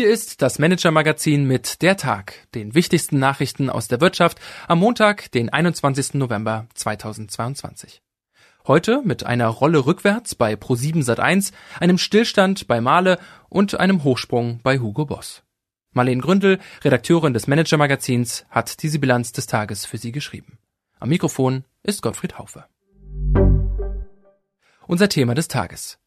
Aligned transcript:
Hier 0.00 0.08
ist 0.08 0.40
das 0.40 0.58
Manager-Magazin 0.58 1.44
mit 1.44 1.82
Der 1.82 1.98
Tag, 1.98 2.48
den 2.54 2.74
wichtigsten 2.74 3.18
Nachrichten 3.18 3.68
aus 3.68 3.86
der 3.86 4.00
Wirtschaft 4.00 4.40
am 4.66 4.78
Montag, 4.78 5.30
den 5.32 5.50
21. 5.50 6.14
November 6.14 6.66
2022. 6.72 8.00
Heute 8.66 9.02
mit 9.04 9.24
einer 9.24 9.48
Rolle 9.48 9.84
rückwärts 9.84 10.34
bei 10.34 10.54
Pro7 10.54 11.04
Sat1, 11.04 11.52
einem 11.80 11.98
Stillstand 11.98 12.66
bei 12.66 12.80
Male 12.80 13.18
und 13.50 13.78
einem 13.78 14.02
Hochsprung 14.02 14.60
bei 14.62 14.78
Hugo 14.78 15.04
Boss. 15.04 15.42
Marlene 15.92 16.22
Gründel, 16.22 16.60
Redakteurin 16.82 17.34
des 17.34 17.46
Manager-Magazins, 17.46 18.46
hat 18.48 18.82
diese 18.82 19.00
Bilanz 19.00 19.32
des 19.32 19.48
Tages 19.48 19.84
für 19.84 19.98
Sie 19.98 20.12
geschrieben. 20.12 20.56
Am 20.98 21.10
Mikrofon 21.10 21.64
ist 21.82 22.00
Gottfried 22.00 22.38
Haufe. 22.38 22.64
Unser 24.86 25.10
Thema 25.10 25.34
des 25.34 25.48
Tages. 25.48 25.98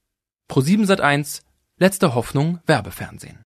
Pro7 0.50 0.88
Sat1, 0.88 1.44
letzte 1.78 2.16
Hoffnung 2.16 2.60
Werbefernsehen. 2.66 3.46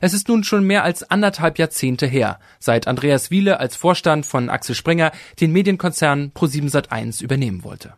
Es 0.00 0.14
ist 0.14 0.28
nun 0.28 0.44
schon 0.44 0.64
mehr 0.64 0.84
als 0.84 1.02
anderthalb 1.10 1.58
Jahrzehnte 1.58 2.06
her, 2.06 2.38
seit 2.58 2.86
Andreas 2.86 3.30
Wiele 3.30 3.60
als 3.60 3.76
Vorstand 3.76 4.26
von 4.26 4.48
Axel 4.48 4.74
Springer 4.74 5.12
den 5.40 5.52
Medienkonzern 5.52 6.32
Pro7 6.34 6.70
Sat1 6.70 7.22
übernehmen 7.22 7.64
wollte. 7.64 7.94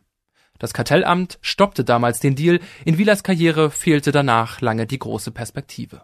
Das 0.58 0.72
Kartellamt 0.72 1.38
stoppte 1.40 1.82
damals 1.82 2.20
den 2.20 2.36
Deal, 2.36 2.60
in 2.84 2.96
Wielers 2.96 3.24
Karriere 3.24 3.70
fehlte 3.70 4.12
danach 4.12 4.60
lange 4.60 4.86
die 4.86 4.98
große 4.98 5.32
Perspektive. 5.32 6.02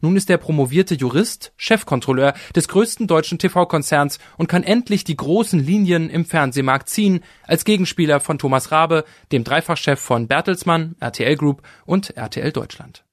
Nun 0.00 0.16
ist 0.16 0.30
er 0.30 0.38
promovierte 0.38 0.94
Jurist, 0.94 1.52
Chefkontrolleur 1.56 2.34
des 2.54 2.68
größten 2.68 3.06
deutschen 3.06 3.38
TV-Konzerns 3.38 4.18
und 4.38 4.48
kann 4.48 4.62
endlich 4.62 5.04
die 5.04 5.16
großen 5.16 5.60
Linien 5.60 6.08
im 6.08 6.24
Fernsehmarkt 6.24 6.88
ziehen, 6.88 7.20
als 7.46 7.64
Gegenspieler 7.64 8.20
von 8.20 8.38
Thomas 8.38 8.70
Rabe, 8.70 9.04
dem 9.32 9.44
Dreifachchef 9.44 9.98
von 9.98 10.28
Bertelsmann, 10.28 10.96
RTL 11.00 11.36
Group 11.36 11.62
und 11.84 12.16
RTL 12.16 12.52
Deutschland. 12.52 13.04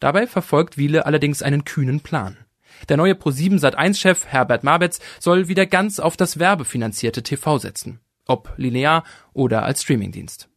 Dabei 0.00 0.26
verfolgt 0.26 0.78
Wiele 0.78 1.06
allerdings 1.06 1.42
einen 1.42 1.64
kühnen 1.64 2.00
Plan. 2.00 2.36
Der 2.88 2.96
neue 2.96 3.14
Pro7 3.14 3.60
Sat1-Chef 3.60 4.26
Herbert 4.26 4.62
Mabetz 4.62 5.00
soll 5.18 5.48
wieder 5.48 5.66
ganz 5.66 5.98
auf 5.98 6.16
das 6.16 6.38
werbefinanzierte 6.38 7.22
TV 7.22 7.58
setzen. 7.58 8.00
Ob 8.26 8.52
linear 8.56 9.04
oder 9.32 9.64
als 9.64 9.82
Streamingdienst. 9.82 10.48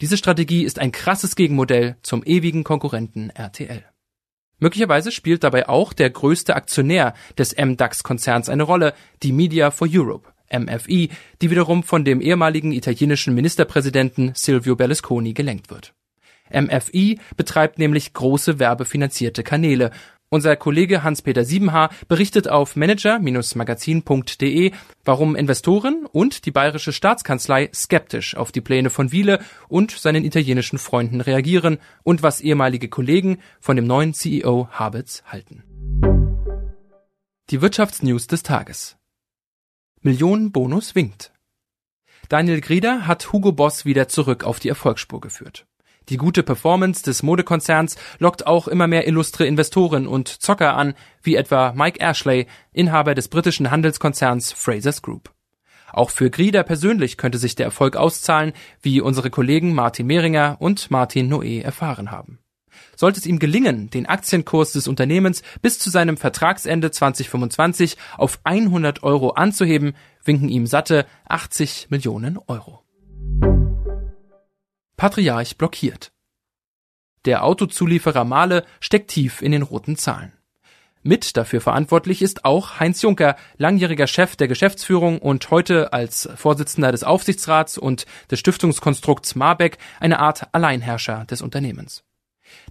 Diese 0.00 0.16
Strategie 0.16 0.64
ist 0.64 0.78
ein 0.78 0.92
krasses 0.92 1.36
Gegenmodell 1.36 1.96
zum 2.02 2.22
ewigen 2.24 2.64
Konkurrenten 2.64 3.30
RTL. 3.30 3.84
Möglicherweise 4.58 5.10
spielt 5.10 5.44
dabei 5.44 5.68
auch 5.68 5.92
der 5.92 6.08
größte 6.08 6.56
Aktionär 6.56 7.14
des 7.36 7.56
MDAX-Konzerns 7.56 8.48
eine 8.48 8.62
Rolle, 8.62 8.94
die 9.22 9.32
Media 9.32 9.70
for 9.70 9.88
Europe, 9.90 10.32
MFI, 10.50 11.10
die 11.42 11.50
wiederum 11.50 11.82
von 11.82 12.04
dem 12.04 12.20
ehemaligen 12.20 12.72
italienischen 12.72 13.34
Ministerpräsidenten 13.34 14.32
Silvio 14.34 14.76
Berlusconi 14.76 15.34
gelenkt 15.34 15.70
wird. 15.70 15.95
MFI 16.52 17.18
betreibt 17.36 17.78
nämlich 17.78 18.12
große 18.12 18.58
werbefinanzierte 18.58 19.42
Kanäle. 19.42 19.90
Unser 20.28 20.56
Kollege 20.56 21.04
Hans-Peter 21.04 21.44
Siebenhaar 21.44 21.90
berichtet 22.08 22.48
auf 22.48 22.74
manager-magazin.de, 22.74 24.72
warum 25.04 25.36
Investoren 25.36 26.04
und 26.10 26.46
die 26.46 26.50
bayerische 26.50 26.92
Staatskanzlei 26.92 27.70
skeptisch 27.72 28.36
auf 28.36 28.50
die 28.50 28.60
Pläne 28.60 28.90
von 28.90 29.12
Wiele 29.12 29.38
und 29.68 29.92
seinen 29.92 30.24
italienischen 30.24 30.78
Freunden 30.78 31.20
reagieren 31.20 31.78
und 32.02 32.24
was 32.24 32.40
ehemalige 32.40 32.88
Kollegen 32.88 33.38
von 33.60 33.76
dem 33.76 33.86
neuen 33.86 34.14
CEO 34.14 34.68
Habitz 34.72 35.22
halten. 35.26 35.62
Die 37.50 37.62
Wirtschaftsnews 37.62 38.26
des 38.26 38.42
Tages. 38.42 38.96
Millionenbonus 40.02 40.96
winkt. 40.96 41.32
Daniel 42.28 42.60
Grieder 42.60 43.06
hat 43.06 43.32
Hugo 43.32 43.52
Boss 43.52 43.84
wieder 43.84 44.08
zurück 44.08 44.42
auf 44.42 44.58
die 44.58 44.68
Erfolgsspur 44.68 45.20
geführt. 45.20 45.66
Die 46.08 46.18
gute 46.18 46.44
Performance 46.44 47.02
des 47.02 47.24
Modekonzerns 47.24 47.96
lockt 48.20 48.46
auch 48.46 48.68
immer 48.68 48.86
mehr 48.86 49.08
illustre 49.08 49.44
Investoren 49.44 50.06
und 50.06 50.28
Zocker 50.28 50.76
an, 50.76 50.94
wie 51.22 51.34
etwa 51.34 51.72
Mike 51.72 52.00
Ashley, 52.00 52.46
Inhaber 52.72 53.16
des 53.16 53.26
britischen 53.26 53.72
Handelskonzerns 53.72 54.52
Frasers 54.52 55.02
Group. 55.02 55.32
Auch 55.92 56.10
für 56.10 56.30
Grieder 56.30 56.62
persönlich 56.62 57.16
könnte 57.16 57.38
sich 57.38 57.56
der 57.56 57.66
Erfolg 57.66 57.96
auszahlen, 57.96 58.52
wie 58.82 59.00
unsere 59.00 59.30
Kollegen 59.30 59.74
Martin 59.74 60.06
Mehringer 60.06 60.56
und 60.60 60.90
Martin 60.92 61.32
Noé 61.32 61.62
erfahren 61.62 62.12
haben. 62.12 62.38
Sollte 62.94 63.18
es 63.18 63.26
ihm 63.26 63.40
gelingen, 63.40 63.90
den 63.90 64.06
Aktienkurs 64.06 64.72
des 64.72 64.86
Unternehmens 64.86 65.42
bis 65.60 65.78
zu 65.78 65.90
seinem 65.90 66.16
Vertragsende 66.16 66.90
2025 66.90 67.96
auf 68.16 68.38
100 68.44 69.02
Euro 69.02 69.30
anzuheben, 69.30 69.96
winken 70.24 70.48
ihm 70.48 70.66
satte 70.66 71.06
80 71.28 71.88
Millionen 71.90 72.38
Euro. 72.46 72.85
Patriarch 74.96 75.58
blockiert. 75.58 76.10
Der 77.26 77.44
Autozulieferer 77.44 78.24
Mahle 78.24 78.64
steckt 78.80 79.10
tief 79.10 79.42
in 79.42 79.52
den 79.52 79.62
roten 79.62 79.96
Zahlen. 79.96 80.32
Mit 81.02 81.36
dafür 81.36 81.60
verantwortlich 81.60 82.22
ist 82.22 82.44
auch 82.44 82.80
Heinz 82.80 83.02
Juncker, 83.02 83.36
langjähriger 83.58 84.06
Chef 84.06 84.36
der 84.36 84.48
Geschäftsführung 84.48 85.18
und 85.18 85.50
heute 85.50 85.92
als 85.92 86.28
Vorsitzender 86.34 86.90
des 86.92 87.04
Aufsichtsrats 87.04 87.78
und 87.78 88.06
des 88.30 88.40
Stiftungskonstrukts 88.40 89.34
Marbeck 89.34 89.78
eine 90.00 90.18
Art 90.18 90.52
Alleinherrscher 90.52 91.24
des 91.26 91.42
Unternehmens. 91.42 92.02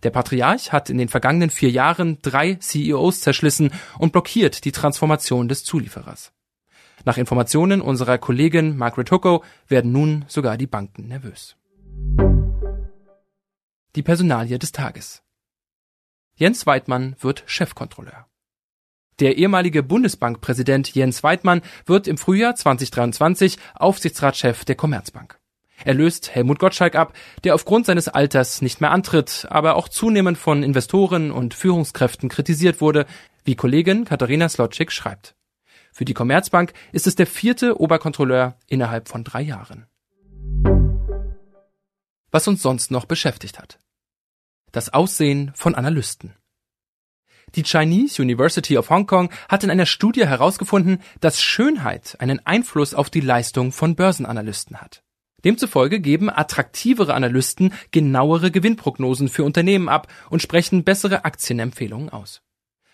Der 0.04 0.10
Patriarch 0.10 0.72
hat 0.72 0.90
in 0.90 0.98
den 0.98 1.10
vergangenen 1.10 1.50
vier 1.50 1.70
Jahren 1.70 2.18
drei 2.22 2.56
CEOs 2.56 3.22
zerschlissen 3.22 3.72
und 4.00 4.12
blockiert 4.14 4.66
die 4.66 4.72
Transformation 4.72 5.48
des 5.48 5.64
Zulieferers. 5.64 6.32
Nach 7.06 7.18
Informationen 7.18 7.82
unserer 7.82 8.18
Kollegin 8.18 8.78
Margaret 8.78 9.12
Hucko 9.12 9.44
werden 9.68 9.92
nun 9.92 10.26
sogar 10.28 10.58
die 10.58 10.68
Banken 10.68 11.08
nervös. 11.08 11.56
Die 13.96 14.04
Personalie 14.04 14.60
des 14.60 14.74
Tages. 14.74 15.24
Jens 16.36 16.66
Weidmann 16.66 17.16
wird 17.22 17.44
Chefkontrolleur. 17.46 18.28
Der 19.22 19.38
ehemalige 19.38 19.84
Bundesbankpräsident 19.84 20.94
Jens 20.94 21.24
Weidmann 21.24 21.62
wird 21.86 22.06
im 22.10 22.18
Frühjahr 22.18 22.56
2023 22.56 23.58
Aufsichtsratschef 23.74 24.66
der 24.66 24.76
Commerzbank. 24.76 25.40
Er 25.86 25.94
löst 25.94 26.36
Helmut 26.36 26.60
Gottschalk 26.60 26.96
ab, 26.96 27.14
der 27.46 27.56
aufgrund 27.56 27.86
seines 27.86 28.10
Alters 28.10 28.62
nicht 28.62 28.82
mehr 28.82 28.92
antritt, 28.92 29.48
aber 29.50 29.76
auch 29.78 29.88
zunehmend 29.88 30.38
von 30.38 30.62
Investoren 30.62 31.32
und 31.32 31.54
Führungskräften 31.54 32.28
kritisiert 32.28 32.82
wurde, 32.82 33.06
wie 33.46 33.56
Kollegin 33.56 34.04
Katharina 34.04 34.50
Slotschik 34.50 34.92
schreibt. 34.92 35.36
Für 35.94 36.04
die 36.04 36.14
Commerzbank 36.14 36.74
ist 36.92 37.08
es 37.08 37.16
der 37.16 37.28
vierte 37.28 37.80
Oberkontrolleur 37.80 38.58
innerhalb 38.68 39.08
von 39.08 39.24
drei 39.24 39.42
Jahren. 39.42 39.88
Was 42.36 42.50
uns 42.50 42.62
sonst 42.62 42.92
noch 42.92 43.06
beschäftigt 43.06 43.60
hat 43.60 43.80
das 44.76 44.94
Aussehen 44.94 45.54
von 45.56 45.74
Analysten. 45.74 46.34
Die 47.56 47.64
Chinese 47.64 48.22
University 48.22 48.78
of 48.78 48.90
Hong 48.90 49.08
Kong 49.08 49.30
hat 49.48 49.64
in 49.64 49.72
einer 49.72 49.86
Studie 49.86 50.28
herausgefunden, 50.28 51.02
dass 51.22 51.42
Schönheit 51.42 52.18
einen 52.20 52.46
Einfluss 52.46 52.94
auf 52.94 53.10
die 53.10 53.22
Leistung 53.22 53.72
von 53.72 53.96
Börsenanalysten 53.96 54.82
hat. 54.82 55.02
Demzufolge 55.46 56.02
geben 56.02 56.30
attraktivere 56.30 57.14
Analysten 57.14 57.74
genauere 57.92 58.52
Gewinnprognosen 58.52 59.30
für 59.30 59.46
Unternehmen 59.46 59.88
ab 59.88 60.12
und 60.30 60.42
sprechen 60.42 60.84
bessere 60.84 61.24
Aktienempfehlungen 61.24 62.10
aus. 62.10 62.42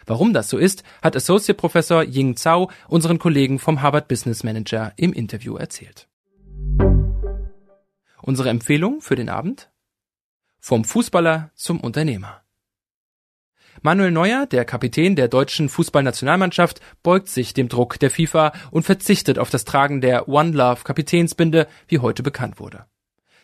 Warum 0.06 0.34
das 0.34 0.50
so 0.50 0.60
ist, 0.60 0.84
hat 1.02 1.16
Associate 1.16 1.58
Professor 1.58 2.04
Ying 2.04 2.36
Zhao 2.36 2.70
unseren 2.88 3.18
Kollegen 3.18 3.58
vom 3.58 3.82
Harvard 3.82 4.08
Business 4.08 4.44
Manager 4.44 4.94
im 4.98 5.14
Interview 5.14 5.56
erzählt. 5.56 6.11
Unsere 8.22 8.50
Empfehlung 8.50 9.02
für 9.02 9.16
den 9.16 9.30
Abend? 9.30 9.72
Vom 10.60 10.84
Fußballer 10.84 11.52
zum 11.56 11.80
Unternehmer. 11.80 12.44
Manuel 13.82 14.12
Neuer, 14.12 14.46
der 14.46 14.66
Kapitän 14.66 15.16
der 15.16 15.28
deutschen 15.28 15.70
Fußballnationalmannschaft, 15.70 16.82
beugt 17.02 17.30
sich 17.30 17.54
dem 17.54 17.68
Druck 17.68 17.98
der 18.00 18.12
FIFA 18.12 18.52
und 18.70 18.84
verzichtet 18.84 19.40
auf 19.40 19.50
das 19.50 19.66
Tragen 19.66 20.02
der 20.02 20.28
One 20.28 20.52
Love 20.52 20.84
Kapitänsbinde, 20.84 21.68
wie 21.88 22.00
heute 22.00 22.22
bekannt 22.22 22.60
wurde. 22.60 22.86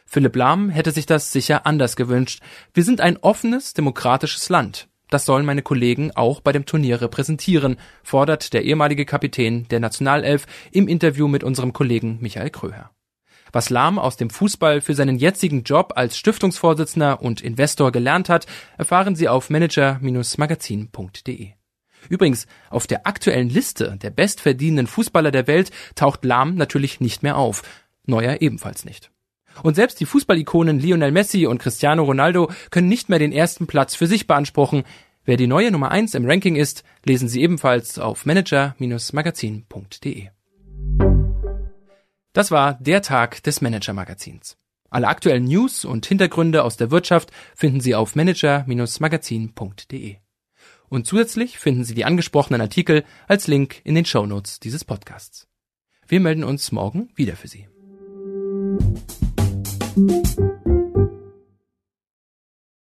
Philipp 0.05 0.35
Lahm 0.35 0.69
hätte 0.69 0.91
sich 0.91 1.05
das 1.05 1.31
sicher 1.31 1.65
anders 1.65 1.95
gewünscht. 1.95 2.41
Wir 2.73 2.83
sind 2.83 3.01
ein 3.01 3.17
offenes, 3.17 3.73
demokratisches 3.73 4.49
Land. 4.49 4.89
Das 5.09 5.25
sollen 5.25 5.45
meine 5.45 5.63
Kollegen 5.63 6.11
auch 6.15 6.41
bei 6.41 6.51
dem 6.51 6.65
Turnier 6.65 7.01
repräsentieren, 7.01 7.77
fordert 8.03 8.53
der 8.53 8.63
ehemalige 8.63 9.05
Kapitän 9.05 9.67
der 9.69 9.79
Nationalelf 9.79 10.45
im 10.71 10.87
Interview 10.87 11.27
mit 11.27 11.43
unserem 11.43 11.73
Kollegen 11.73 12.19
Michael 12.21 12.49
Kröher. 12.49 12.91
Was 13.51 13.69
Lahm 13.69 13.99
aus 13.99 14.15
dem 14.17 14.29
Fußball 14.29 14.79
für 14.81 14.93
seinen 14.93 15.17
jetzigen 15.17 15.63
Job 15.63 15.93
als 15.95 16.17
Stiftungsvorsitzender 16.17 17.21
und 17.21 17.39
Investor 17.41 17.91
gelernt 17.91 18.29
hat, 18.29 18.45
erfahren 18.77 19.15
Sie 19.15 19.27
auf 19.27 19.49
manager-magazin.de. 19.49 21.53
Übrigens, 22.09 22.47
auf 22.69 22.85
der 22.87 23.05
aktuellen 23.07 23.49
Liste 23.49 23.97
der 24.01 24.11
bestverdienenden 24.11 24.87
Fußballer 24.87 25.31
der 25.31 25.47
Welt 25.47 25.71
taucht 25.95 26.23
Lahm 26.25 26.55
natürlich 26.55 27.01
nicht 27.01 27.23
mehr 27.23 27.37
auf, 27.37 27.63
Neuer 28.05 28.41
ebenfalls 28.41 28.85
nicht. 28.85 29.11
Und 29.63 29.75
selbst 29.75 29.99
die 29.99 30.05
Fußballikonen 30.05 30.79
Lionel 30.79 31.11
Messi 31.11 31.45
und 31.45 31.59
Cristiano 31.59 32.03
Ronaldo 32.03 32.49
können 32.69 32.87
nicht 32.87 33.09
mehr 33.09 33.19
den 33.19 33.33
ersten 33.33 33.67
Platz 33.67 33.95
für 33.95 34.07
sich 34.07 34.27
beanspruchen. 34.27 34.85
Wer 35.25 35.35
die 35.37 35.47
neue 35.47 35.71
Nummer 35.71 35.91
eins 35.91 36.13
im 36.13 36.25
Ranking 36.25 36.55
ist, 36.55 36.85
lesen 37.03 37.27
Sie 37.27 37.41
ebenfalls 37.41 37.99
auf 37.99 38.25
manager-magazin.de. 38.25 40.29
Das 42.37 42.51
war 42.51 42.77
der 42.79 43.01
Tag 43.01 43.41
des 43.41 43.61
Manager-Magazins. 43.61 44.57
Alle 44.91 45.07
aktuellen 45.07 45.45
News 45.45 45.85
und 45.85 46.05
Hintergründe 46.05 46.63
aus 46.63 46.77
der 46.77 46.91
Wirtschaft 46.91 47.31
finden 47.55 47.81
Sie 47.81 47.95
auf 47.95 48.15
manager-magazin.de. 48.15 50.17
Und 50.87 51.07
zusätzlich 51.07 51.57
finden 51.57 51.83
Sie 51.83 51.95
die 51.95 52.05
angesprochenen 52.05 52.61
Artikel 52.61 53.05
als 53.27 53.47
Link 53.47 53.81
in 53.85 53.95
den 53.95 54.05
Shownotes 54.05 54.59
dieses 54.59 54.85
Podcasts. 54.85 55.47
Wir 56.07 56.19
melden 56.19 56.43
uns 56.43 56.71
morgen 56.71 57.09
wieder 57.15 57.35
für 57.35 57.47
Sie. 57.47 57.67